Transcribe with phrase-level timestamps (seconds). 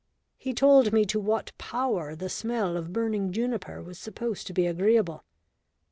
[0.39, 4.65] He told me to what Power the smell of burning juniper was supposed to be
[4.65, 5.23] agreeable.